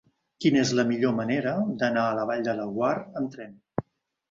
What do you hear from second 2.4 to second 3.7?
de Laguar amb tren?